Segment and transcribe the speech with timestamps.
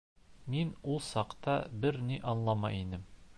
[0.53, 3.07] —Мин ул саҡта бер ни аңламай инем!